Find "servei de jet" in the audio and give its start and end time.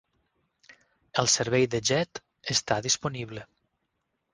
1.35-2.23